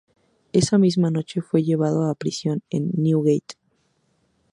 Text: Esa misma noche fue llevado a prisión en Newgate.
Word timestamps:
Esa 0.51 0.79
misma 0.79 1.11
noche 1.11 1.43
fue 1.43 1.61
llevado 1.61 2.09
a 2.09 2.15
prisión 2.15 2.63
en 2.71 2.89
Newgate. 2.97 3.53